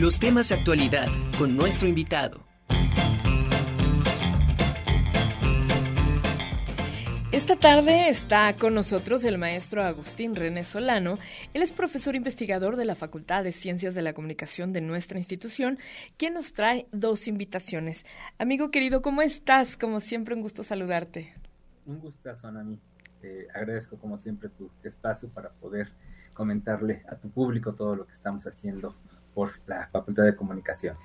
los 0.00 0.18
temas 0.18 0.48
de 0.48 0.54
actualidad 0.54 1.08
con 1.36 1.58
nuestro 1.58 1.86
invitado. 1.86 2.42
Esta 7.32 7.56
tarde 7.56 8.08
está 8.08 8.56
con 8.56 8.74
nosotros 8.74 9.26
el 9.26 9.36
maestro 9.36 9.82
Agustín 9.84 10.34
René 10.34 10.64
Solano. 10.64 11.18
Él 11.52 11.60
es 11.60 11.74
profesor 11.74 12.16
investigador 12.16 12.76
de 12.76 12.86
la 12.86 12.94
Facultad 12.94 13.44
de 13.44 13.52
Ciencias 13.52 13.94
de 13.94 14.00
la 14.00 14.14
Comunicación 14.14 14.72
de 14.72 14.80
nuestra 14.80 15.18
institución, 15.18 15.78
quien 16.16 16.32
nos 16.32 16.54
trae 16.54 16.86
dos 16.92 17.28
invitaciones. 17.28 18.06
Amigo 18.38 18.70
querido, 18.70 19.02
¿cómo 19.02 19.20
estás? 19.20 19.76
Como 19.76 20.00
siempre, 20.00 20.34
un 20.34 20.40
gusto 20.40 20.62
saludarte. 20.62 21.34
Un 21.84 22.00
gustazo, 22.00 22.48
Anami. 22.48 22.80
Te 23.20 23.48
agradezco 23.52 23.98
como 23.98 24.16
siempre 24.16 24.48
tu 24.48 24.70
espacio 24.82 25.28
para 25.28 25.50
poder 25.50 25.92
comentarle 26.32 27.02
a 27.06 27.16
tu 27.16 27.28
público 27.28 27.74
todo 27.74 27.96
lo 27.96 28.06
que 28.06 28.14
estamos 28.14 28.46
haciendo 28.46 28.94
por 29.34 29.60
la 29.66 29.88
Facultad 29.88 30.24
de 30.24 30.36
Comunicación. 30.36 30.96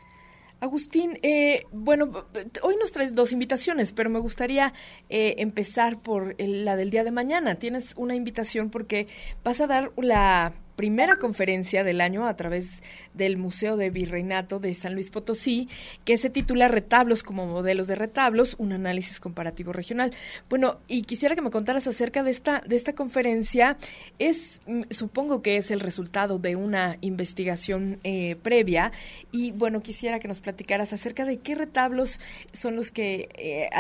Agustín, 0.62 1.20
eh, 1.22 1.66
bueno, 1.72 2.26
hoy 2.64 2.76
nos 2.78 2.92
traes 2.92 3.14
dos 3.14 3.32
invitaciones, 3.32 3.92
pero 3.92 4.10
me 4.10 4.20
gustaría 4.20 4.74
eh, 5.10 5.36
empezar 5.38 6.02
por 6.02 6.36
la 6.40 6.76
del 6.76 6.90
día 6.90 7.04
de 7.04 7.12
mañana. 7.12 7.56
Tienes 7.56 7.94
una 7.98 8.16
invitación 8.16 8.70
porque 8.70 9.08
vas 9.44 9.60
a 9.60 9.68
dar 9.68 9.92
la 9.98 10.54
primera 10.76 11.18
conferencia 11.18 11.84
del 11.84 12.02
año 12.02 12.28
a 12.28 12.36
través 12.36 12.84
del 13.14 13.38
Museo 13.38 13.78
de 13.78 13.90
Virreinato 13.90 14.60
de 14.60 14.74
San 14.76 14.94
Luis 14.94 15.10
Potosí, 15.10 15.70
que 16.04 16.18
se 16.18 16.30
titula 16.30 16.68
Retablos 16.68 17.24
como 17.24 17.46
modelos 17.46 17.88
de 17.88 17.96
retablos, 17.96 18.56
un 18.58 18.74
análisis 18.74 19.20
comparativo 19.20 19.74
regional. 19.74 20.12
Bueno, 20.50 20.80
y 20.88 21.04
quisiera 21.04 21.36
que 21.36 21.42
me 21.42 21.52
contaras 21.52 21.88
acerca 21.88 22.24
de 22.24 22.32
esta, 22.32 22.62
de 22.66 22.76
esta 22.76 22.94
conferencia. 22.94 23.78
Es, 24.20 24.62
mm, 24.68 24.84
supongo 24.90 25.42
que 25.42 25.58
es 25.58 25.72
el 25.72 25.80
resultado 25.80 26.40
de 26.40 26.56
una 26.56 26.98
investigación 27.02 28.00
eh, 28.04 28.36
previa, 28.42 28.92
y 29.32 29.52
bueno, 29.52 29.82
quisiera 29.82 30.20
que 30.20 30.28
nos 30.28 30.40
platicaras 30.40 30.94
acerca 30.94 31.26
de 31.26 31.38
qué 31.38 31.56
retablos 31.56 32.20
son 32.54 32.76
los 32.76 32.92
que, 32.92 33.30
eh, 33.36 33.70
a, 33.72 33.80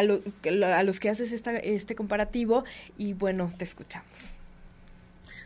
a, 0.79 0.83
los 0.83 0.99
que 0.99 1.09
haces 1.09 1.31
esta, 1.31 1.57
este 1.57 1.95
comparativo, 1.95 2.63
y 2.97 3.13
bueno, 3.13 3.53
te 3.57 3.65
escuchamos. 3.65 4.44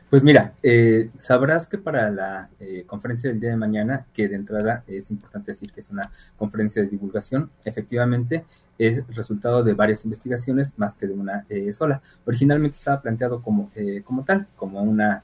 Pues 0.09 0.23
mira, 0.23 0.55
eh, 0.63 1.11
sabrás 1.19 1.67
que 1.67 1.77
para 1.77 2.09
la 2.09 2.49
eh, 2.59 2.83
conferencia 2.87 3.29
del 3.29 3.39
día 3.39 3.51
de 3.51 3.57
mañana, 3.57 4.07
que 4.11 4.27
de 4.27 4.37
entrada 4.37 4.83
es 4.87 5.11
importante 5.11 5.51
decir 5.51 5.71
que 5.71 5.81
es 5.81 5.91
una 5.91 6.11
conferencia 6.35 6.81
de 6.81 6.87
divulgación, 6.87 7.51
efectivamente 7.63 8.43
es 8.79 9.05
resultado 9.15 9.63
de 9.63 9.73
varias 9.73 10.05
investigaciones 10.05 10.73
más 10.77 10.95
que 10.95 11.05
de 11.05 11.13
una 11.13 11.45
eh, 11.47 11.73
sola. 11.73 12.01
Originalmente 12.25 12.77
estaba 12.77 13.03
planteado 13.03 13.43
como, 13.43 13.69
como 14.03 14.23
tal, 14.23 14.47
como, 14.55 14.81
una, 14.81 15.23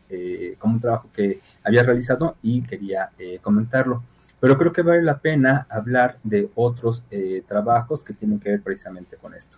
como 0.59 0.75
un 0.75 0.79
trabajo 0.79 1.09
que 1.11 1.39
había 1.63 1.81
realizado 1.81 2.35
y 2.43 2.61
quería 2.61 3.09
comentarlo. 3.41 4.03
Pero 4.41 4.57
creo 4.57 4.73
que 4.73 4.81
vale 4.81 5.01
la 5.01 5.19
pena 5.19 5.65
hablar 5.69 6.17
de 6.23 6.49
otros 6.53 7.03
trabajos 7.47 8.03
que 8.03 8.13
tienen 8.13 8.39
que 8.39 8.49
ver 8.49 8.61
precisamente 8.61 9.15
con 9.15 9.33
esto. 9.33 9.57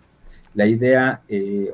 La 0.54 0.66
idea 0.66 1.22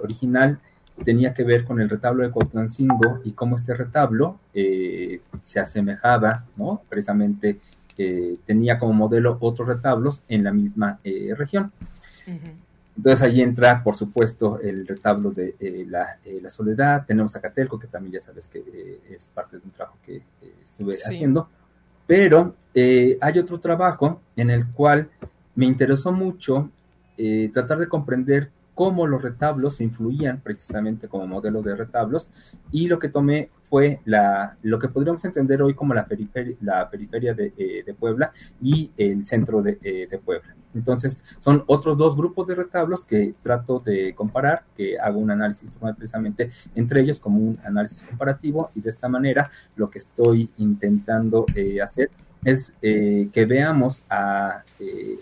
original 0.02 0.58
tenía 1.02 1.34
que 1.34 1.42
ver 1.42 1.64
con 1.64 1.80
el 1.80 1.90
retablo 1.90 2.22
de 2.22 2.30
Cuauhtémoc 2.30 3.24
y 3.24 3.32
cómo 3.32 3.56
este 3.56 3.74
retablo 3.74 4.38
eh, 4.52 5.20
se 5.42 5.58
asemejaba, 5.60 6.44
¿no? 6.56 6.82
Precisamente 6.88 7.58
eh, 7.98 8.34
tenía 8.44 8.78
como 8.78 8.92
modelo 8.92 9.36
otros 9.40 9.68
retablos 9.68 10.22
en 10.28 10.44
la 10.44 10.52
misma 10.52 11.00
eh, 11.02 11.34
región. 11.36 11.72
Entonces 12.96 13.22
ahí 13.22 13.42
entra, 13.42 13.82
por 13.82 13.96
supuesto, 13.96 14.60
el 14.60 14.86
retablo 14.86 15.32
de 15.32 15.54
la, 15.88 16.18
soledad. 16.48 17.04
Tenemos 17.06 17.34
a 17.34 17.40
Catelco, 17.40 17.78
que 17.78 17.88
también 17.88 18.14
ya 18.14 18.20
sabes 18.20 18.46
que 18.46 19.00
es 19.10 19.26
parte 19.26 19.58
de 19.58 19.64
un 19.64 19.72
trabajo 19.72 19.98
que 20.06 20.22
estuve 20.62 20.94
haciendo. 20.94 21.48
Pero 22.06 22.54
hay 22.74 23.38
otro 23.38 23.58
trabajo 23.58 24.20
en 24.36 24.50
el 24.50 24.66
cual 24.68 25.08
me 25.56 25.66
interesó 25.66 26.12
mucho 26.12 26.70
tratar 27.52 27.78
de 27.78 27.88
comprender 27.88 28.50
cómo 28.74 29.06
los 29.06 29.22
retablos 29.22 29.80
influían 29.80 30.40
precisamente 30.40 31.08
como 31.08 31.26
modelo 31.26 31.62
de 31.62 31.76
retablos 31.76 32.28
y 32.70 32.88
lo 32.88 32.98
que 32.98 33.08
tomé 33.08 33.50
fue 33.62 34.00
la, 34.04 34.56
lo 34.62 34.78
que 34.78 34.88
podríamos 34.88 35.24
entender 35.24 35.62
hoy 35.62 35.74
como 35.74 35.94
la 35.94 36.06
periferia, 36.06 36.56
periferia 36.90 37.34
de, 37.34 37.52
eh, 37.56 37.94
Puebla 37.98 38.32
y 38.60 38.90
el 38.96 39.24
centro 39.24 39.62
de, 39.62 39.78
eh, 39.82 40.06
de, 40.10 40.18
Puebla. 40.18 40.54
Entonces, 40.74 41.22
son 41.38 41.64
otros 41.66 41.96
dos 41.96 42.16
grupos 42.16 42.46
de 42.46 42.56
retablos 42.56 43.04
que 43.04 43.34
trato 43.42 43.78
de 43.78 44.14
comparar, 44.14 44.64
que 44.76 44.98
hago 44.98 45.18
un 45.18 45.30
análisis 45.30 45.70
precisamente 45.96 46.50
entre 46.74 47.00
ellos 47.00 47.20
como 47.20 47.38
un 47.38 47.58
análisis 47.64 48.02
comparativo 48.02 48.70
y 48.74 48.80
de 48.80 48.90
esta 48.90 49.08
manera 49.08 49.50
lo 49.76 49.88
que 49.88 49.98
estoy 49.98 50.50
intentando 50.58 51.46
eh, 51.54 51.80
hacer 51.80 52.10
es 52.44 52.72
que 52.80 53.46
veamos 53.48 54.02
a, 54.08 54.62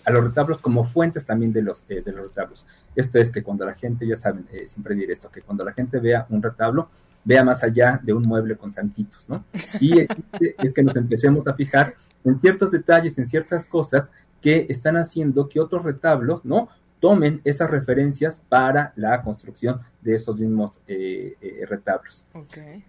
a, 0.05 0.11
los 0.11 0.23
retablos 0.23 0.57
como 0.57 0.85
fuentes 0.85 1.25
también 1.25 1.53
de 1.53 1.61
los, 1.61 1.87
de 1.87 2.03
los 2.11 2.27
retablos. 2.27 2.65
Esto 2.95 3.19
es 3.19 3.29
que 3.29 3.43
cuando 3.43 3.65
la 3.65 3.73
gente, 3.73 4.07
ya 4.07 4.17
saben, 4.17 4.45
eh, 4.51 4.67
siempre 4.67 4.95
diré 4.95 5.13
esto, 5.13 5.29
que 5.29 5.41
cuando 5.41 5.65
la 5.65 5.73
gente 5.73 5.99
vea 5.99 6.25
un 6.29 6.41
retablo, 6.41 6.89
vea 7.23 7.43
más 7.43 7.63
allá 7.63 7.99
de 8.03 8.13
un 8.13 8.23
mueble 8.23 8.55
con 8.55 8.73
santitos, 8.73 9.27
¿no? 9.27 9.43
Y 9.79 9.99
es 10.59 10.73
que 10.73 10.83
nos 10.83 10.95
empecemos 10.95 11.47
a 11.47 11.53
fijar 11.53 11.95
en 12.23 12.39
ciertos 12.39 12.71
detalles, 12.71 13.17
en 13.17 13.27
ciertas 13.27 13.65
cosas 13.65 14.11
que 14.41 14.67
están 14.69 14.97
haciendo 14.97 15.47
que 15.47 15.59
otros 15.59 15.83
retablos, 15.83 16.43
¿no? 16.45 16.69
Tomen 16.99 17.41
esas 17.43 17.69
referencias 17.69 18.41
para 18.47 18.93
la 18.95 19.21
construcción 19.23 19.81
de 20.01 20.15
esos 20.15 20.37
mismos 20.37 20.79
eh, 20.87 21.35
eh, 21.41 21.65
retablos. 21.67 22.23
Okay. 22.33 22.85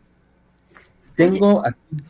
Tengo 1.16 1.62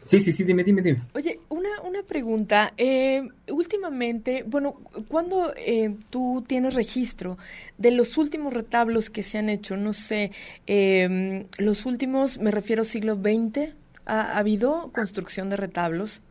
Sí, 0.06 0.20
sí, 0.20 0.32
sí, 0.32 0.44
dime, 0.44 0.64
dime, 0.64 0.82
dime. 0.82 1.02
Oye, 1.14 1.40
una, 1.48 1.68
una 1.82 2.02
pregunta. 2.02 2.72
Eh, 2.76 3.22
últimamente, 3.48 4.44
bueno, 4.46 4.80
¿cuándo 5.08 5.52
eh, 5.56 5.94
tú 6.10 6.42
tienes 6.46 6.74
registro 6.74 7.36
de 7.78 7.90
los 7.90 8.16
últimos 8.16 8.52
retablos 8.52 9.10
que 9.10 9.22
se 9.22 9.38
han 9.38 9.48
hecho? 9.48 9.76
No 9.76 9.92
sé, 9.92 10.30
eh, 10.66 11.46
los 11.58 11.86
últimos, 11.86 12.38
me 12.38 12.50
refiero 12.50 12.84
siglo 12.84 13.16
XX, 13.16 13.74
¿ha 14.06 14.38
habido 14.38 14.90
construcción 14.92 15.50
de 15.50 15.56
retablos? 15.56 16.22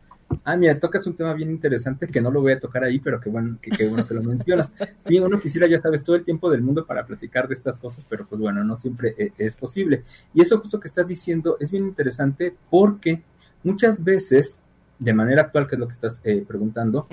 Ah, 0.46 0.56
mira, 0.56 0.78
tocas 0.78 1.06
un 1.06 1.14
tema 1.14 1.32
bien 1.32 1.50
interesante 1.50 2.06
que 2.06 2.20
no 2.20 2.30
lo 2.30 2.40
voy 2.40 2.52
a 2.52 2.60
tocar 2.60 2.84
ahí, 2.84 2.98
pero 2.98 3.20
que 3.20 3.30
bueno 3.30 3.58
que, 3.60 3.88
bueno 3.88 4.06
que 4.06 4.14
lo 4.14 4.22
mencionas. 4.22 4.72
Sí, 4.98 5.18
uno 5.18 5.40
quisiera, 5.40 5.66
ya 5.66 5.80
sabes, 5.80 6.02
todo 6.02 6.16
el 6.16 6.24
tiempo 6.24 6.50
del 6.50 6.62
mundo 6.62 6.84
para 6.86 7.06
platicar 7.06 7.48
de 7.48 7.54
estas 7.54 7.78
cosas, 7.78 8.06
pero 8.08 8.26
pues 8.26 8.40
bueno, 8.40 8.62
no 8.64 8.76
siempre 8.76 9.14
eh, 9.16 9.32
es 9.38 9.56
posible. 9.56 10.04
Y 10.34 10.42
eso 10.42 10.60
justo 10.60 10.80
que 10.80 10.88
estás 10.88 11.06
diciendo 11.06 11.56
es 11.60 11.70
bien 11.70 11.86
interesante 11.86 12.54
porque 12.70 13.22
muchas 13.62 14.02
veces, 14.02 14.60
de 14.98 15.12
manera 15.14 15.42
actual, 15.42 15.66
que 15.66 15.76
es 15.76 15.78
lo 15.78 15.86
que 15.86 15.94
estás 15.94 16.16
eh, 16.24 16.44
preguntando, 16.46 17.06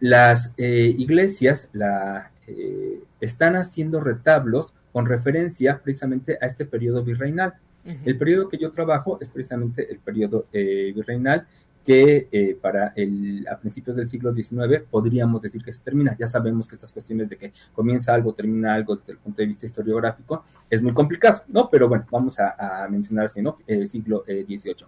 las 0.00 0.52
eh, 0.56 0.94
iglesias 0.98 1.68
la, 1.72 2.30
están 3.20 3.56
haciendo 3.56 4.00
retablos 4.00 4.72
con 4.92 5.06
referencia 5.06 5.80
precisamente 5.82 6.38
a 6.40 6.46
este 6.46 6.64
periodo 6.64 7.02
virreinal. 7.04 7.54
El 8.04 8.18
periodo 8.18 8.50
que 8.50 8.58
yo 8.58 8.70
trabajo 8.70 9.18
es 9.22 9.30
precisamente 9.30 9.90
el 9.90 9.98
periodo 10.00 10.46
virreinal 10.52 11.46
que 11.84 12.28
eh, 12.30 12.58
para 12.60 12.92
el, 12.94 13.46
a 13.50 13.58
principios 13.58 13.96
del 13.96 14.08
siglo 14.08 14.34
XIX 14.34 14.82
podríamos 14.90 15.40
decir 15.40 15.62
que 15.62 15.72
se 15.72 15.80
termina. 15.80 16.16
Ya 16.18 16.28
sabemos 16.28 16.68
que 16.68 16.74
estas 16.74 16.92
cuestiones 16.92 17.28
de 17.28 17.36
que 17.36 17.52
comienza 17.74 18.14
algo, 18.14 18.34
termina 18.34 18.74
algo 18.74 18.96
desde 18.96 19.12
el 19.12 19.18
punto 19.18 19.40
de 19.40 19.46
vista 19.46 19.66
historiográfico 19.66 20.44
es 20.68 20.82
muy 20.82 20.92
complicado, 20.92 21.42
¿no? 21.48 21.70
Pero 21.70 21.88
bueno, 21.88 22.06
vamos 22.10 22.38
a, 22.38 22.86
mencionar 22.90 23.26
así, 23.26 23.40
¿no? 23.40 23.56
El 23.66 23.88
siglo 23.88 24.24
XVIII. 24.26 24.70
Eh, 24.70 24.86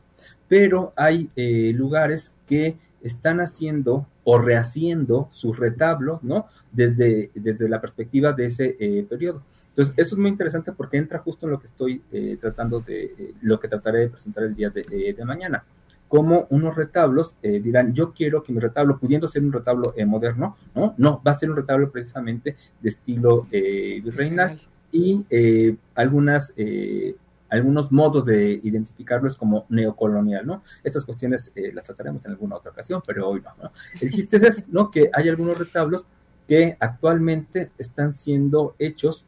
Pero 0.49 0.93
hay 0.97 1.29
eh, 1.37 1.73
lugares 1.75 2.35
que 2.47 2.77
están 3.03 3.41
haciendo 3.41 4.07
o 4.25 4.39
rehaciendo 4.39 5.29
sus 5.33 5.59
retablos, 5.59 6.23
¿no? 6.23 6.47
Desde, 6.71 7.31
desde 7.35 7.69
la 7.69 7.81
perspectiva 7.81 8.33
de 8.33 8.47
ese 8.47 8.77
periodo. 9.09 9.43
Entonces, 9.69 9.95
eso 9.97 10.15
es 10.15 10.19
muy 10.19 10.31
interesante 10.31 10.73
porque 10.73 10.99
entra 10.99 11.19
justo 11.19 11.47
en 11.47 11.53
lo 11.53 11.59
que 11.61 11.67
estoy 11.67 12.03
tratando 12.41 12.81
de, 12.81 13.35
lo 13.41 13.59
que 13.59 13.69
trataré 13.69 14.01
de 14.01 14.09
presentar 14.11 14.45
el 14.45 14.55
día 14.55 14.71
de 14.71 15.25
mañana 15.25 15.65
como 16.13 16.47
unos 16.51 16.77
retablos 16.77 17.37
eh, 17.41 17.59
dirán, 17.59 17.95
yo 17.95 18.13
quiero 18.13 18.43
que 18.43 18.53
mi 18.53 18.61
retablo, 18.61 18.99
pudiendo 18.99 19.27
ser 19.27 19.43
un 19.43 19.51
retablo 19.51 19.95
eh, 19.97 20.05
moderno, 20.05 20.59
¿no? 20.75 20.93
No, 20.99 21.23
va 21.27 21.31
a 21.31 21.35
ser 21.35 21.49
un 21.49 21.57
retablo 21.57 21.91
precisamente 21.91 22.55
de 22.83 22.89
estilo 22.91 23.47
eh, 23.51 23.99
virreinal 24.05 24.61
y 24.93 25.25
algunas, 25.95 26.53
algunos 27.49 27.91
modos 27.91 28.27
de 28.27 28.61
identificarlo 28.63 29.27
es 29.27 29.37
como 29.37 29.65
neocolonial, 29.71 30.45
¿no? 30.47 30.63
Estas 30.85 31.07
cuestiones 31.07 31.51
las 31.73 31.87
trataremos 31.87 32.23
en 32.27 32.33
alguna 32.33 32.57
otra 32.57 32.73
ocasión, 32.73 33.01
pero 33.07 33.31
hoy 33.31 33.41
no, 33.41 33.51
¿no? 33.63 33.73
El 33.99 34.11
chiste 34.11 34.37
es 34.37 34.43
eso, 34.43 34.63
¿no? 34.69 34.91
Que 34.91 35.09
hay 35.15 35.31
algunos 35.31 35.57
retablos 35.59 36.05
que 36.47 36.77
actualmente 36.79 37.71
están 37.79 38.13
siendo 38.13 38.75
hechos 38.79 39.25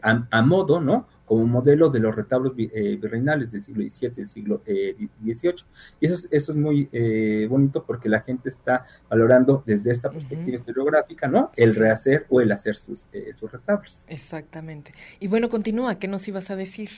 a, 0.00 0.28
a 0.30 0.42
modo, 0.42 0.80
¿no? 0.80 1.08
Como 1.30 1.46
modelo 1.46 1.90
de 1.90 2.00
los 2.00 2.16
retablos 2.16 2.54
eh, 2.58 2.98
virreinales 3.00 3.52
del 3.52 3.62
siglo 3.62 3.88
XVII 3.88 4.08
y 4.08 4.14
del 4.16 4.28
siglo 4.28 4.62
XVIII. 4.64 4.74
Eh, 4.74 5.08
y 5.22 5.30
eso 5.30 5.54
es, 6.00 6.28
eso 6.28 6.50
es 6.50 6.58
muy 6.58 6.88
eh, 6.90 7.46
bonito 7.48 7.84
porque 7.84 8.08
la 8.08 8.20
gente 8.20 8.48
está 8.48 8.84
valorando 9.08 9.62
desde 9.64 9.92
esta 9.92 10.10
perspectiva 10.10 10.56
historiográfica, 10.56 11.28
¿no? 11.28 11.52
El 11.54 11.76
rehacer 11.76 12.26
o 12.30 12.40
el 12.40 12.50
hacer 12.50 12.74
sus, 12.74 13.06
sus 13.36 13.52
retablos. 13.52 14.04
Exactamente. 14.08 14.90
Y 15.20 15.28
bueno, 15.28 15.48
continúa, 15.50 16.00
¿qué 16.00 16.08
nos 16.08 16.26
ibas 16.26 16.50
a 16.50 16.56
decir? 16.56 16.90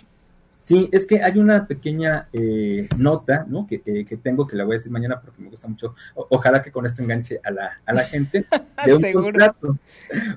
Sí, 0.64 0.88
es 0.92 1.06
que 1.06 1.22
hay 1.22 1.38
una 1.38 1.66
pequeña 1.66 2.28
eh, 2.32 2.88
nota 2.96 3.44
¿no? 3.48 3.66
Que, 3.66 3.82
eh, 3.84 4.04
que, 4.04 4.16
tengo 4.16 4.46
que 4.46 4.56
la 4.56 4.64
voy 4.64 4.76
a 4.76 4.78
decir 4.78 4.92
mañana 4.92 5.20
porque 5.20 5.42
me 5.42 5.48
gusta 5.48 5.66
mucho. 5.66 5.94
ojalá 6.14 6.62
que 6.62 6.70
con 6.70 6.86
esto 6.86 7.02
enganche 7.02 7.40
a 7.42 7.50
la, 7.50 7.80
a 7.84 7.92
la 7.92 8.04
gente 8.04 8.44
de 8.86 8.94
un 8.94 9.12
contrato, 9.12 9.78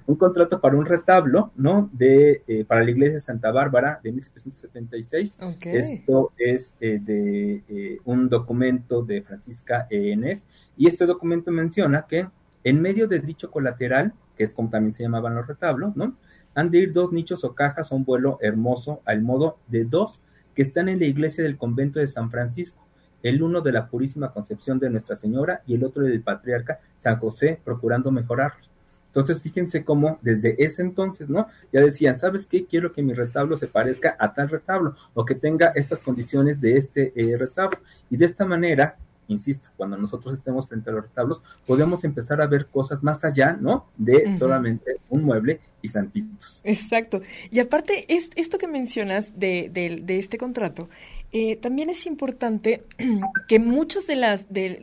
un 0.07 0.15
contrato 0.15 0.59
para 0.59 0.75
un 0.75 0.85
retablo, 0.85 1.51
¿no? 1.55 1.89
De 1.93 2.43
eh, 2.47 2.65
para 2.65 2.83
la 2.83 2.89
iglesia 2.89 3.15
de 3.15 3.21
Santa 3.21 3.51
Bárbara 3.51 3.99
de 4.01 4.11
1776. 4.13 5.37
Esto 5.61 6.33
es 6.37 6.73
de 6.79 7.99
un 8.03 8.27
documento 8.27 9.03
de 9.03 9.21
Francisca 9.21 9.87
ENF 9.89 10.41
y 10.75 10.87
este 10.87 11.05
documento 11.05 11.51
menciona 11.51 12.05
que 12.07 12.27
en 12.63 12.81
medio 12.81 13.07
de 13.07 13.19
dicho 13.19 13.51
colateral, 13.51 14.13
que 14.35 14.43
es 14.43 14.53
como 14.53 14.69
también 14.69 14.93
se 14.93 15.03
llamaban 15.03 15.35
los 15.35 15.47
retablos, 15.47 15.95
¿no? 15.95 16.17
Han 16.55 16.71
de 16.71 16.79
ir 16.79 16.93
dos 16.93 17.11
nichos 17.11 17.43
o 17.43 17.53
cajas 17.53 17.91
a 17.91 17.95
un 17.95 18.05
vuelo 18.05 18.39
hermoso 18.41 19.01
al 19.05 19.21
modo 19.21 19.59
de 19.67 19.83
dos 19.83 20.19
que 20.55 20.61
están 20.61 20.89
en 20.89 20.99
la 20.99 21.05
iglesia 21.05 21.43
del 21.43 21.57
convento 21.57 21.99
de 21.99 22.07
San 22.07 22.31
Francisco, 22.31 22.83
el 23.21 23.43
uno 23.43 23.61
de 23.61 23.73
la 23.73 23.89
Purísima 23.89 24.31
Concepción 24.31 24.79
de 24.79 24.89
Nuestra 24.89 25.15
Señora 25.15 25.61
y 25.67 25.75
el 25.75 25.83
otro 25.83 26.03
del 26.03 26.21
Patriarca 26.21 26.79
San 27.03 27.19
José, 27.19 27.59
procurando 27.63 28.09
mejorarlos. 28.09 28.71
Entonces, 29.07 29.41
fíjense 29.41 29.85
cómo 29.85 30.19
desde 30.21 30.61
ese 30.61 30.81
entonces, 30.81 31.29
¿no? 31.29 31.47
Ya 31.71 31.79
decían, 31.79 32.17
¿sabes 32.17 32.45
qué? 32.45 32.65
Quiero 32.65 32.91
que 32.91 33.01
mi 33.01 33.13
retablo 33.13 33.55
se 33.55 33.67
parezca 33.67 34.17
a 34.19 34.33
tal 34.33 34.49
retablo 34.49 34.93
o 35.13 35.23
que 35.23 35.35
tenga 35.35 35.67
estas 35.67 35.99
condiciones 35.99 36.59
de 36.59 36.75
este 36.75 37.13
eh, 37.15 37.37
retablo. 37.37 37.79
Y 38.09 38.17
de 38.17 38.25
esta 38.25 38.43
manera, 38.45 38.97
insisto, 39.29 39.69
cuando 39.77 39.95
nosotros 39.95 40.33
estemos 40.33 40.67
frente 40.67 40.89
a 40.89 40.93
los 40.93 41.03
retablos, 41.03 41.41
podemos 41.65 42.03
empezar 42.03 42.41
a 42.41 42.47
ver 42.47 42.65
cosas 42.67 43.03
más 43.03 43.23
allá, 43.23 43.57
¿no? 43.59 43.85
De 43.97 44.35
solamente 44.37 44.97
un 45.09 45.23
mueble 45.23 45.61
santitos. 45.87 46.61
Exacto. 46.63 47.21
Y 47.51 47.59
aparte, 47.59 48.05
es, 48.07 48.29
esto 48.35 48.57
que 48.57 48.67
mencionas 48.67 49.39
de, 49.39 49.69
de 49.71 50.19
este 50.19 50.37
contrato, 50.37 50.89
eh, 51.37 51.57
también 51.57 51.89
es 51.89 52.05
importante 52.05 52.85
que 53.49 53.59
muchos 53.59 54.07
de 54.07 54.15
las, 54.15 54.45
de, 54.53 54.79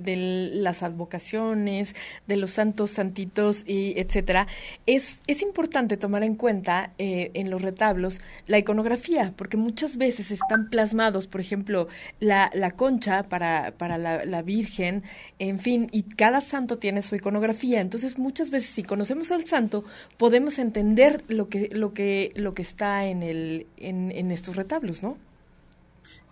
las 0.53 0.83
advocaciones, 0.83 1.95
de 2.27 2.37
los 2.37 2.51
santos, 2.51 2.91
santitos, 2.91 3.65
y 3.67 3.99
etcétera, 3.99 4.47
es, 4.85 5.23
es 5.27 5.41
importante 5.41 5.97
tomar 5.97 6.25
en 6.25 6.35
cuenta 6.35 6.93
eh, 6.99 7.31
en 7.33 7.49
los 7.49 7.63
retablos 7.63 8.21
la 8.47 8.59
iconografía, 8.59 9.33
porque 9.35 9.57
muchas 9.57 9.97
veces 9.97 10.31
están 10.31 10.69
plasmados, 10.69 11.27
por 11.27 11.41
ejemplo, 11.41 11.89
la, 12.21 12.51
la 12.53 12.73
concha 12.73 13.23
para, 13.31 13.73
para 13.79 13.97
la, 13.97 14.43
Virgen, 14.43 15.05
en 15.39 15.59
fin, 15.59 15.89
y 15.91 16.03
cada 16.03 16.43
santo 16.43 16.77
tiene 16.77 17.01
su 17.01 17.17
iconografía. 17.17 17.81
Entonces, 17.81 18.19
muchas 18.19 18.51
veces, 18.51 18.69
si 18.69 18.83
conocemos 18.83 19.33
al 19.33 19.47
santo, 19.47 19.85
podemos 20.19 20.59
entender 20.59 20.92
lo 21.29 21.49
que, 21.49 21.69
lo 21.73 21.93
que, 21.95 22.33
lo 22.37 22.55
que 22.55 22.63
está 22.63 23.07
en, 23.07 23.23
el, 23.23 23.67
en, 23.77 24.11
en 24.13 24.31
estos 24.31 24.57
retablos, 24.57 25.03
¿no? 25.03 25.17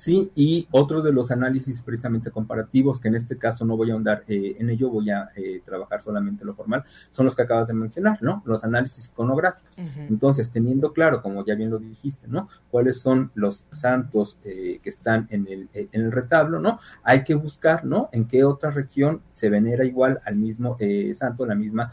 Sí, 0.01 0.31
y 0.35 0.67
otro 0.71 1.03
de 1.03 1.13
los 1.13 1.31
análisis 1.31 1.83
precisamente 1.83 2.31
comparativos, 2.31 3.03
que 3.03 3.09
en 3.09 3.17
este 3.17 3.37
caso 3.37 3.67
no 3.67 3.77
voy 3.77 3.91
a 3.91 3.93
ahondar 3.93 4.25
eh, 4.29 4.57
en 4.59 4.71
ello, 4.71 4.89
voy 4.89 5.11
a 5.11 5.29
eh, 5.37 5.61
trabajar 5.63 6.01
solamente 6.01 6.43
lo 6.43 6.55
formal, 6.55 6.85
son 7.11 7.27
los 7.27 7.37
que 7.37 7.43
acabas 7.43 7.69
de 7.69 7.75
mencionar, 7.75 8.17
¿no? 8.23 8.43
Los 8.47 8.65
análisis 8.65 9.05
iconográficos. 9.07 9.69
Entonces, 10.09 10.51
teniendo 10.51 10.95
claro, 10.95 11.21
como 11.21 11.45
ya 11.45 11.55
bien 11.55 11.69
lo 11.69 11.79
dijiste, 11.79 12.29
¿no? 12.29 12.49
Cuáles 12.71 12.99
son 12.99 13.31
los 13.35 13.65
santos 13.73 14.39
eh, 14.45 14.81
que 14.83 14.89
están 14.89 15.27
en 15.29 15.47
el, 15.49 15.69
en 15.75 15.89
el 15.93 16.13
retablo, 16.13 16.61
¿no? 16.61 16.81
Hay 17.03 17.23
que 17.23 17.35
buscar, 17.35 17.85
¿no? 17.85 18.09
En 18.13 18.27
qué 18.27 18.43
otra 18.43 18.71
región 18.71 19.21
se 19.33 19.51
venera 19.51 19.85
igual 19.85 20.21
al 20.25 20.37
mismo 20.37 20.79
santo, 21.15 21.45
la 21.45 21.55
misma 21.55 21.93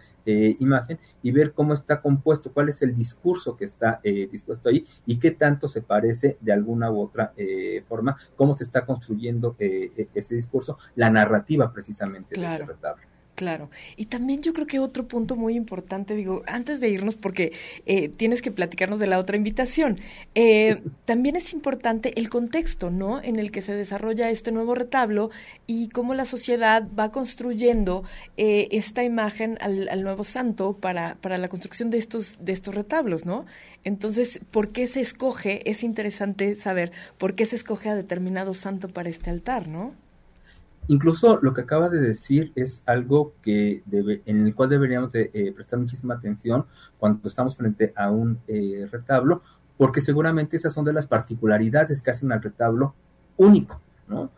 imagen, 0.60 1.00
y 1.24 1.32
ver 1.32 1.54
cómo 1.54 1.74
está 1.74 2.02
compuesto, 2.02 2.52
cuál 2.52 2.70
es 2.70 2.82
el 2.82 2.96
discurso 2.96 3.56
que 3.56 3.66
está 3.66 4.00
dispuesto 4.04 4.70
ahí 4.70 4.86
y 5.06 5.20
qué 5.20 5.32
tanto 5.32 5.68
se 5.68 5.82
parece 5.82 6.38
de 6.42 6.52
alguna 6.52 6.92
u 6.92 7.02
otra 7.02 7.34
forma 7.88 8.18
cómo 8.36 8.56
se 8.56 8.64
está 8.64 8.86
construyendo 8.86 9.56
eh, 9.60 9.92
e-, 9.96 10.08
ese 10.14 10.36
discurso, 10.36 10.78
la 10.96 11.10
narrativa 11.10 11.72
precisamente 11.72 12.40
de 12.40 12.46
ese 12.46 12.66
retablo. 12.66 13.04
Claro. 13.38 13.70
Y 13.98 14.06
también 14.06 14.42
yo 14.42 14.52
creo 14.52 14.66
que 14.66 14.80
otro 14.80 15.08
punto 15.08 15.36
muy 15.36 15.54
importante, 15.54 16.16
digo, 16.16 16.42
antes 16.48 16.80
de 16.80 16.90
irnos, 16.90 17.18
porque 17.18 17.54
eh, 17.86 18.10
tienes 18.10 18.42
que 18.42 18.50
platicarnos 18.50 18.98
de 18.98 19.06
la 19.06 19.20
otra 19.20 19.38
invitación, 19.38 20.00
eh, 20.34 20.82
también 21.06 21.36
es 21.36 21.54
importante 21.54 22.20
el 22.20 22.30
contexto, 22.30 22.90
¿no? 22.90 23.22
En 23.22 23.36
el 23.38 23.52
que 23.52 23.62
se 23.62 23.76
desarrolla 23.76 24.32
este 24.32 24.52
nuevo 24.52 24.74
retablo 24.74 25.30
y 25.68 25.90
cómo 25.90 26.16
la 26.16 26.26
sociedad 26.26 26.88
va 26.98 27.12
construyendo 27.12 28.04
eh, 28.38 28.70
esta 28.72 29.04
imagen 29.04 29.60
al, 29.62 29.88
al, 29.88 30.02
nuevo 30.02 30.24
santo 30.24 30.74
para, 30.74 31.18
para 31.22 31.38
la 31.38 31.48
construcción 31.48 31.92
de 31.92 32.00
estos, 32.00 32.40
de 32.44 32.54
estos 32.54 32.74
retablos, 32.74 33.28
¿no? 33.28 33.46
Entonces, 33.84 34.40
¿por 34.50 34.70
qué 34.70 34.88
se 34.88 35.02
escoge? 35.02 35.62
Es 35.70 35.84
interesante 35.84 36.56
saber 36.56 36.92
por 37.20 37.36
qué 37.36 37.46
se 37.46 37.56
escoge 37.56 37.90
a 37.90 37.96
determinado 37.96 38.56
santo 38.56 38.88
para 38.88 39.10
este 39.10 39.30
altar, 39.30 39.68
¿no? 39.68 39.94
Incluso 40.88 41.40
lo 41.42 41.54
que 41.54 41.62
acabas 41.62 41.92
de 41.92 42.00
decir 42.00 42.54
es 42.56 42.82
algo 42.86 43.34
que 43.42 43.84
debe, 43.86 44.22
en 44.26 44.46
el 44.48 44.56
cual 44.56 44.70
deberíamos 44.70 45.12
de, 45.12 45.32
eh, 45.34 45.52
prestar 45.52 45.80
muchísima 45.80 46.16
atención 46.16 46.66
cuando 46.98 47.28
estamos 47.28 47.56
frente 47.58 47.94
a 47.96 48.10
un 48.10 48.40
eh, 48.48 48.88
retablo, 48.90 49.42
porque 49.78 50.02
seguramente 50.02 50.56
esas 50.56 50.74
son 50.74 50.86
de 50.86 50.94
las 50.94 51.08
particularidades 51.08 52.02
que 52.02 52.12
hacen 52.12 52.32
al 52.32 52.42
retablo 52.42 52.96
único, 53.36 53.82
¿no? 54.08 54.32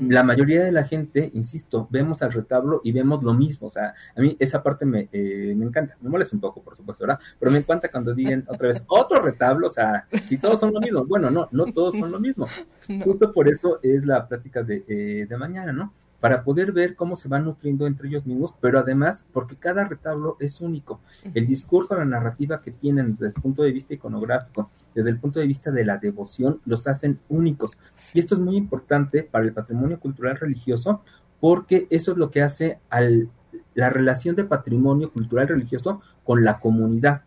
La 0.00 0.22
mayoría 0.22 0.64
de 0.64 0.72
la 0.72 0.84
gente, 0.84 1.30
insisto, 1.34 1.86
vemos 1.90 2.22
al 2.22 2.32
retablo 2.32 2.80
y 2.84 2.92
vemos 2.92 3.22
lo 3.22 3.34
mismo. 3.34 3.66
O 3.66 3.70
sea, 3.70 3.94
a 4.16 4.20
mí 4.20 4.36
esa 4.38 4.62
parte 4.62 4.86
me, 4.86 5.08
eh, 5.12 5.54
me 5.56 5.66
encanta. 5.66 5.96
Me 6.00 6.08
molesta 6.08 6.36
un 6.36 6.40
poco, 6.40 6.62
por 6.62 6.76
supuesto, 6.76 7.06
¿verdad? 7.06 7.20
Pero 7.38 7.52
me 7.52 7.58
encanta 7.58 7.90
cuando 7.90 8.14
digan 8.14 8.44
otra 8.48 8.68
vez 8.68 8.82
otro 8.86 9.20
retablo. 9.20 9.66
O 9.66 9.70
sea, 9.70 10.06
si 10.24 10.38
todos 10.38 10.60
son 10.60 10.72
lo 10.72 10.80
mismo. 10.80 11.04
Bueno, 11.04 11.30
no, 11.30 11.48
no 11.50 11.66
todos 11.72 11.96
son 11.96 12.10
lo 12.10 12.20
mismo. 12.20 12.46
Justo 13.04 13.32
por 13.32 13.48
eso 13.48 13.80
es 13.82 14.06
la 14.06 14.26
práctica 14.26 14.62
de, 14.62 14.84
eh, 14.88 15.26
de 15.28 15.36
mañana, 15.36 15.72
¿no? 15.72 15.92
Para 16.26 16.42
poder 16.42 16.72
ver 16.72 16.96
cómo 16.96 17.14
se 17.14 17.28
van 17.28 17.44
nutriendo 17.44 17.86
entre 17.86 18.08
ellos 18.08 18.26
mismos, 18.26 18.52
pero 18.60 18.80
además 18.80 19.24
porque 19.32 19.54
cada 19.54 19.84
retablo 19.84 20.36
es 20.40 20.60
único. 20.60 21.00
El 21.34 21.46
discurso, 21.46 21.94
la 21.94 22.04
narrativa 22.04 22.60
que 22.60 22.72
tienen 22.72 23.12
desde 23.12 23.28
el 23.28 23.34
punto 23.34 23.62
de 23.62 23.70
vista 23.70 23.94
iconográfico, 23.94 24.68
desde 24.92 25.10
el 25.10 25.20
punto 25.20 25.38
de 25.38 25.46
vista 25.46 25.70
de 25.70 25.84
la 25.84 25.98
devoción, 25.98 26.60
los 26.64 26.88
hacen 26.88 27.20
únicos. 27.28 27.78
Y 28.12 28.18
esto 28.18 28.34
es 28.34 28.40
muy 28.40 28.56
importante 28.56 29.22
para 29.22 29.44
el 29.44 29.52
patrimonio 29.52 30.00
cultural 30.00 30.36
religioso 30.36 31.04
porque 31.38 31.86
eso 31.90 32.10
es 32.10 32.18
lo 32.18 32.28
que 32.32 32.42
hace 32.42 32.80
al, 32.90 33.30
la 33.74 33.90
relación 33.90 34.34
de 34.34 34.42
patrimonio 34.42 35.12
cultural 35.12 35.46
religioso 35.46 36.00
con 36.24 36.42
la 36.42 36.58
comunidad. 36.58 37.22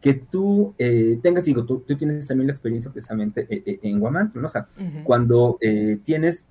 Que 0.00 0.14
tú 0.14 0.74
eh, 0.76 1.20
tengas, 1.22 1.44
digo, 1.44 1.64
tú, 1.64 1.84
tienes 1.96 2.26
también 2.26 2.48
la 2.48 2.54
experiencia 2.54 2.90
precisamente 2.90 3.46
eh, 3.48 3.62
eh, 3.64 3.78
en 3.84 4.00
Guamantla, 4.00 4.40
¿no? 4.40 4.48
O 4.48 4.50
sea, 4.50 4.66
cuando 5.04 5.56
tienes 6.02 6.46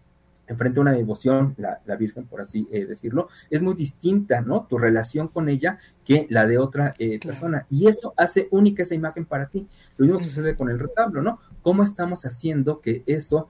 enfrente 0.50 0.80
a 0.80 0.82
una 0.82 0.92
devoción, 0.92 1.54
la, 1.58 1.80
la 1.86 1.96
Virgen, 1.96 2.26
por 2.26 2.42
así 2.42 2.68
eh, 2.72 2.86
decirlo, 2.86 3.30
es 3.50 3.62
muy 3.62 3.76
distinta, 3.76 4.42
¿no? 4.42 4.66
Tu 4.68 4.78
relación 4.78 5.30
con 5.30 5.48
ella 5.48 5.78
que 6.04 6.28
la 6.30 6.46
de 6.46 6.58
otra 6.58 6.92
eh, 7.00 7.20
persona. 7.20 7.66
Y 7.70 7.88
eso 7.88 8.14
hace 8.18 8.48
única 8.52 8.84
esa 8.84 8.96
imagen 8.96 9.26
para 9.26 9.48
ti. 9.48 9.68
Lo 9.98 10.06
mismo 10.06 10.20
sucede 10.20 10.56
con 10.56 10.70
el 10.70 10.80
retablo, 10.80 11.22
¿no? 11.22 11.40
¿Cómo 11.62 11.84
estamos 11.84 12.26
haciendo 12.26 12.82
que 12.82 13.04
eso 13.06 13.50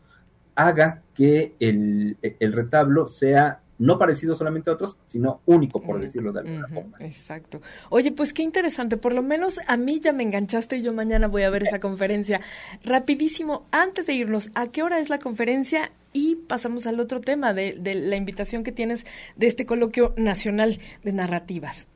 haga 0.56 1.02
que 1.14 1.56
el, 1.60 2.18
el 2.22 2.54
retablo 2.54 3.08
sea 3.08 3.62
no 3.80 3.98
parecido 3.98 4.36
solamente 4.36 4.70
a 4.70 4.74
otros, 4.74 4.98
sino 5.08 5.42
único, 5.46 5.82
por 5.82 6.00
decirlo 6.00 6.32
de 6.32 6.42
alguna 6.42 6.68
forma. 6.68 6.98
Exacto. 7.00 7.62
Oye, 7.90 8.12
pues 8.12 8.34
qué 8.34 8.44
interesante, 8.44 8.98
por 8.98 9.14
lo 9.14 9.24
menos 9.24 9.60
a 9.68 9.78
mí 9.78 10.00
ya 10.00 10.14
me 10.14 10.24
enganchaste 10.24 10.78
y 10.78 10.82
yo 10.82 10.94
mañana 10.94 11.28
voy 11.28 11.44
a 11.44 11.50
ver 11.50 11.64
esa 11.64 11.80
conferencia. 11.80 12.42
Rapidísimo, 12.84 13.66
antes 13.72 14.06
de 14.06 14.14
irnos, 14.14 14.52
¿a 14.54 14.68
qué 14.68 14.84
hora 14.84 15.00
es 15.00 15.10
la 15.10 15.20
conferencia? 15.20 15.92
Y 16.12 16.36
pasamos 16.36 16.88
al 16.88 17.00
otro 17.00 17.22
tema 17.22 17.54
de, 17.54 17.76
de 17.80 17.96
la 17.96 18.16
invitación 18.16 18.64
que 18.64 18.72
tienes 18.72 19.06
de 19.36 19.48
este 19.48 19.66
coloquio 19.66 20.14
nacional 20.18 20.80
de 21.04 21.14
narrativas. 21.14 21.88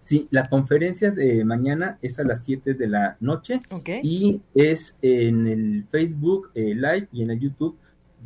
Sí, 0.00 0.28
la 0.30 0.48
conferencia 0.48 1.10
de 1.10 1.44
mañana 1.44 1.98
es 2.00 2.18
a 2.18 2.24
las 2.24 2.44
7 2.44 2.74
de 2.74 2.88
la 2.88 3.16
noche 3.20 3.60
y 4.02 4.40
es 4.54 4.94
en 5.02 5.46
el 5.46 5.84
Facebook 5.90 6.50
eh, 6.54 6.74
Live 6.74 7.08
y 7.12 7.22
en 7.22 7.30
el 7.30 7.38
YouTube 7.38 7.76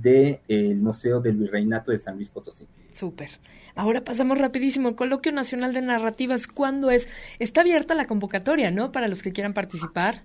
del 0.01 0.77
Museo 0.77 1.21
del 1.21 1.37
Virreinato 1.37 1.91
de 1.91 1.99
San 1.99 2.17
Luis 2.17 2.29
Potosí. 2.29 2.67
Súper. 2.93 3.31
Ahora 3.75 4.05
pasamos 4.05 4.39
rapidísimo. 4.39 4.89
El 4.89 4.95
Coloquio 4.95 5.33
Nacional 5.33 5.73
de 5.73 5.83
Narrativas, 5.83 6.47
¿cuándo 6.47 6.91
es? 6.91 7.09
Está 7.39 7.63
abierta 7.63 7.95
la 7.95 8.07
convocatoria, 8.07 8.71
¿no? 8.71 8.93
Para 8.93 9.09
los 9.09 9.23
que 9.23 9.33
quieran 9.33 9.53
participar. 9.53 10.23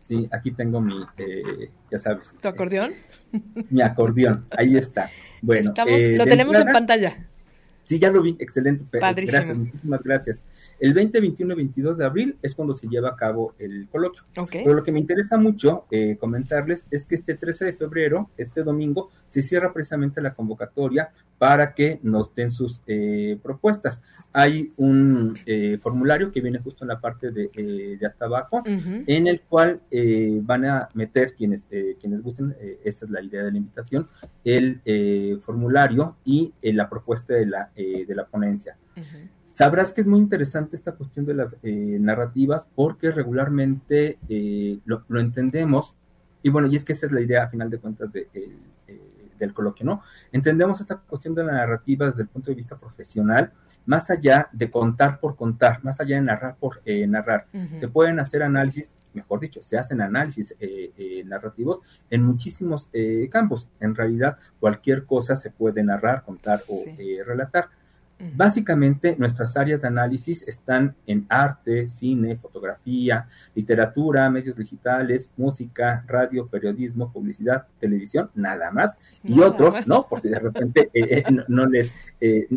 Sí, 0.00 0.28
aquí 0.32 0.50
tengo 0.52 0.80
mi, 0.80 0.94
eh, 1.18 1.70
ya 1.90 1.98
sabes. 1.98 2.34
¿Tu 2.40 2.48
acordeón? 2.48 2.94
mi 3.70 3.82
acordeón, 3.82 4.46
ahí 4.56 4.76
está. 4.76 5.10
Bueno, 5.42 5.74
eh, 5.86 6.16
lo 6.16 6.24
tenemos 6.24 6.56
en 6.56 6.72
pantalla. 6.72 7.28
Sí, 7.84 7.98
ya 7.98 8.10
lo 8.10 8.22
vi, 8.22 8.36
excelente. 8.38 8.84
Gracias, 8.90 9.56
muchísimas 9.56 10.02
gracias. 10.02 10.42
El 10.80 10.94
20, 10.94 11.20
21 11.20 11.52
y 11.52 11.56
22 11.56 11.98
de 11.98 12.04
abril 12.04 12.36
es 12.40 12.54
cuando 12.54 12.72
se 12.72 12.86
lleva 12.86 13.10
a 13.10 13.16
cabo 13.16 13.54
el 13.58 13.88
coloquio. 13.88 14.22
Pero 14.50 14.74
lo 14.74 14.84
que 14.84 14.92
me 14.92 15.00
interesa 15.00 15.36
mucho 15.36 15.86
eh, 15.90 16.16
comentarles 16.18 16.86
es 16.90 17.06
que 17.06 17.16
este 17.16 17.34
13 17.34 17.66
de 17.66 17.72
febrero, 17.72 18.30
este 18.36 18.62
domingo, 18.62 19.10
se 19.28 19.42
cierra 19.42 19.72
precisamente 19.72 20.20
la 20.20 20.34
convocatoria 20.34 21.10
para 21.36 21.74
que 21.74 21.98
nos 22.02 22.32
den 22.34 22.50
sus 22.50 22.80
eh, 22.86 23.38
propuestas. 23.42 24.00
Hay 24.32 24.72
un 24.76 25.36
eh, 25.46 25.78
formulario 25.82 26.30
que 26.30 26.40
viene 26.40 26.60
justo 26.60 26.84
en 26.84 26.88
la 26.88 27.00
parte 27.00 27.32
de, 27.32 27.98
hasta 28.06 28.26
abajo, 28.26 28.62
en 28.64 29.26
el 29.26 29.40
cual 29.40 29.80
van 30.42 30.64
a 30.64 30.88
meter 30.94 31.34
quienes, 31.34 31.66
quienes 32.00 32.22
gusten, 32.22 32.54
esa 32.84 33.04
es 33.04 33.10
la 33.10 33.22
idea 33.22 33.42
de 33.42 33.50
la 33.50 33.58
invitación, 33.58 34.08
el 34.44 35.40
formulario 35.40 36.16
y 36.24 36.52
la 36.62 36.88
propuesta 36.88 37.34
de 37.34 37.46
la, 37.46 37.70
de 37.74 38.14
la 38.14 38.26
ponencia. 38.26 38.76
Sabrás 39.54 39.94
que 39.94 40.02
es 40.02 40.06
muy 40.06 40.18
interesante 40.18 40.76
esta 40.76 40.92
cuestión 40.92 41.24
de 41.24 41.32
las 41.32 41.56
eh, 41.62 41.96
narrativas 41.98 42.68
porque 42.74 43.10
regularmente 43.10 44.18
eh, 44.28 44.78
lo, 44.84 45.02
entendemos, 45.18 45.96
y 46.42 46.50
bueno, 46.50 46.68
y 46.68 46.76
es 46.76 46.84
que 46.84 46.92
esa 46.92 47.06
es 47.06 47.12
la 47.12 47.22
idea 47.22 47.44
a 47.44 47.48
final 47.48 47.70
de 47.70 47.78
cuentas 47.78 48.12
de, 48.12 48.28
eh, 48.34 48.52
del 49.38 49.54
coloquio, 49.54 49.86
¿no? 49.86 50.02
Entendemos 50.32 50.80
esta 50.80 50.96
cuestión 50.96 51.34
de 51.34 51.44
la 51.44 51.52
narrativa 51.52 52.10
desde 52.10 52.22
el 52.22 52.28
punto 52.28 52.50
de 52.50 52.56
vista 52.56 52.76
profesional, 52.76 53.50
más 53.86 54.10
allá 54.10 54.50
de 54.52 54.70
contar 54.70 55.18
por 55.18 55.34
contar, 55.34 55.82
más 55.82 55.98
allá 55.98 56.16
de 56.16 56.22
narrar 56.22 56.56
por 56.56 56.82
narrar. 57.08 57.46
Se 57.76 57.88
pueden 57.88 58.20
hacer 58.20 58.42
análisis, 58.42 58.94
mejor 59.14 59.40
dicho, 59.40 59.62
se 59.62 59.78
hacen 59.78 60.02
análisis 60.02 60.54
narrativos 61.24 61.80
en 62.10 62.22
muchísimos 62.22 62.88
campos. 63.30 63.66
En 63.80 63.94
realidad, 63.94 64.36
cualquier 64.60 65.06
cosa 65.06 65.36
se 65.36 65.50
puede 65.50 65.82
narrar, 65.82 66.22
contar 66.22 66.60
o 66.68 66.84
relatar. 67.24 67.70
Básicamente, 68.34 69.14
nuestras 69.16 69.56
áreas 69.56 69.80
de 69.80 69.86
análisis 69.86 70.42
están 70.48 70.96
en 71.06 71.24
arte, 71.28 71.88
cine, 71.88 72.36
fotografía, 72.36 73.28
literatura, 73.54 74.28
medios 74.28 74.56
digitales, 74.56 75.30
música, 75.36 76.04
radio, 76.08 76.48
periodismo, 76.48 77.12
publicidad, 77.12 77.66
televisión, 77.78 78.28
nada 78.34 78.72
más, 78.72 78.98
y 79.22 79.38
otros, 79.40 79.86
¿no? 79.86 80.08
Por 80.08 80.20
si 80.20 80.30
de 80.30 80.40
repente 80.40 80.90
eh, 80.92 81.22
eh, 81.28 81.44
no, 81.46 81.66
les, 81.66 81.92
eh, 82.20 82.48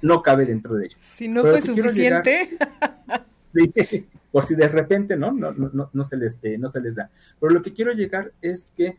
no 0.00 0.22
cabe 0.22 0.46
dentro 0.46 0.74
de 0.74 0.86
ellos. 0.86 0.98
Si 1.02 1.28
no 1.28 1.42
fue 1.42 1.60
suficiente. 1.60 2.56
por 4.32 4.46
si 4.46 4.54
de 4.54 4.68
repente, 4.68 5.18
¿no? 5.18 5.32
No, 5.32 5.52
no, 5.52 5.90
no, 5.92 6.04
se 6.04 6.16
les, 6.16 6.38
no 6.58 6.68
se 6.68 6.80
les 6.80 6.94
da. 6.94 7.10
Pero 7.38 7.52
lo 7.52 7.60
que 7.60 7.74
quiero 7.74 7.92
llegar 7.92 8.32
es 8.40 8.70
que 8.74 8.96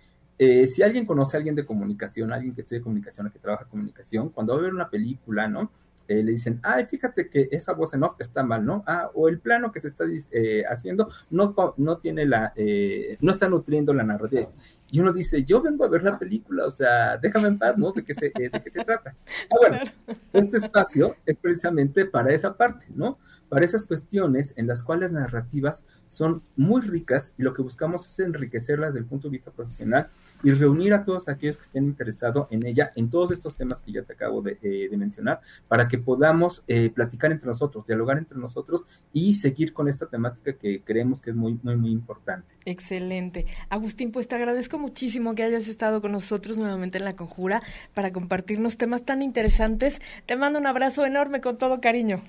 si 0.68 0.84
alguien 0.84 1.06
conoce 1.06 1.36
a 1.36 1.40
alguien 1.40 1.56
de 1.56 1.66
comunicación, 1.66 2.32
alguien 2.32 2.54
que 2.54 2.62
estudia 2.62 2.82
comunicación, 2.82 3.30
que 3.32 3.40
trabaja 3.40 3.66
comunicación, 3.66 4.30
cuando 4.30 4.54
va 4.54 4.60
a 4.60 4.64
ver 4.64 4.74
una 4.74 4.90
película, 4.90 5.48
¿no? 5.48 5.72
Eh, 6.12 6.24
le 6.24 6.34
dicen, 6.34 6.60
ay, 6.62 6.88
fíjate 6.88 7.30
que 7.30 7.48
esa 7.52 7.72
voz 7.72 7.94
en 7.94 8.04
off 8.04 8.20
está 8.20 8.44
mal, 8.44 8.66
¿no? 8.66 8.84
Ah, 8.86 9.10
o 9.14 9.30
el 9.30 9.40
plano 9.40 9.72
que 9.72 9.80
se 9.80 9.88
está 9.88 10.04
eh, 10.34 10.66
haciendo 10.70 11.10
no, 11.30 11.56
no 11.78 11.98
tiene 12.00 12.26
la, 12.26 12.52
eh, 12.58 13.18
no 13.22 13.32
está 13.32 13.48
nutriendo 13.48 13.94
la 13.94 14.04
narrativa. 14.04 14.50
Y 14.92 15.00
uno 15.00 15.14
dice, 15.14 15.46
yo 15.46 15.62
vengo 15.62 15.86
a 15.86 15.88
ver 15.88 16.04
la 16.04 16.20
película, 16.20 16.66
o 16.66 16.70
sea, 16.70 17.16
déjame 17.16 17.48
en 17.48 17.58
paz, 17.58 17.78
¿no? 17.78 17.94
¿De 17.94 18.04
qué 18.04 18.14
se, 18.14 18.26
de 18.26 18.52
qué 18.62 18.72
se 18.72 18.84
trata? 18.84 19.16
Ah, 19.50 19.56
bueno, 19.58 19.78
este 20.34 20.58
espacio 20.58 21.16
es 21.26 21.38
precisamente 21.38 22.04
para 22.04 22.34
esa 22.34 22.58
parte, 22.58 22.88
¿no? 22.94 23.18
Para 23.52 23.66
esas 23.66 23.86
cuestiones 23.86 24.54
en 24.56 24.66
las 24.66 24.82
cuales 24.82 25.12
las 25.12 25.24
narrativas 25.24 25.84
son 26.08 26.42
muy 26.56 26.80
ricas 26.80 27.34
y 27.38 27.44
lo 27.44 27.54
que 27.54 27.62
buscamos 27.62 28.08
es 28.08 28.18
enriquecerlas 28.20 28.94
desde 28.94 29.00
el 29.00 29.06
punto 29.06 29.28
de 29.28 29.34
vista 29.34 29.52
profesional 29.52 30.08
y 30.42 30.52
reunir 30.52 30.94
a 30.94 31.04
todos 31.04 31.28
aquellos 31.28 31.58
que 31.58 31.64
estén 31.64 31.84
interesados 31.84 32.48
en 32.50 32.66
ella, 32.66 32.94
en 32.96 33.10
todos 33.10 33.32
estos 33.32 33.58
temas 33.58 33.82
que 33.82 33.92
ya 33.92 34.04
te 34.04 34.14
acabo 34.14 34.42
de, 34.42 34.58
eh, 34.62 34.90
mencionar, 34.96 35.42
para 35.68 35.90
que 35.90 35.98
podamos 35.98 36.64
eh, 36.66 36.92
platicar 36.92 37.34
entre 37.34 37.48
nosotros, 37.48 37.86
dialogar 37.86 38.18
entre 38.20 38.40
nosotros 38.40 38.86
y 39.12 39.34
seguir 39.34 39.74
con 39.74 39.90
esta 39.90 40.06
temática 40.06 40.54
que 40.54 40.82
creemos 40.86 41.20
que 41.20 41.32
es 41.32 41.36
muy, 41.36 41.60
muy, 41.62 41.76
muy 41.76 41.92
importante. 41.92 42.56
Excelente. 42.64 43.48
Agustín, 43.68 44.14
pues 44.14 44.30
te 44.30 44.36
agradezco 44.36 44.80
muchísimo 44.80 45.36
que 45.36 45.44
hayas 45.44 45.68
estado 45.68 46.02
con 46.02 46.14
nosotros 46.14 46.56
nuevamente 46.56 47.00
en 47.00 47.04
La 47.04 47.18
Conjura 47.18 47.62
para 47.94 48.14
compartirnos 48.14 48.78
temas 48.78 49.04
tan 49.04 49.22
interesantes. 49.22 50.00
Te 50.26 50.38
mando 50.38 50.58
un 50.58 50.68
abrazo 50.68 51.06
enorme 51.06 51.42
con 51.42 51.58
todo 51.58 51.82
cariño. 51.82 52.22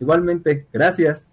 Igualmente, 0.00 0.66
gracias. 0.72 1.29